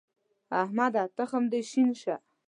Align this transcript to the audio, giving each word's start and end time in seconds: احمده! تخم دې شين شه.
احمده! 0.61 1.03
تخم 1.17 1.43
دې 1.51 1.61
شين 1.69 1.89
شه. 2.01 2.15